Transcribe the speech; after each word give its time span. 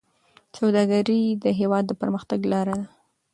سوداګري 0.57 1.21
د 1.43 1.45
هېواد 1.59 1.83
د 1.87 1.91
پرمختګ 2.01 2.39
لاره 2.51 2.75
ده. 2.79 2.85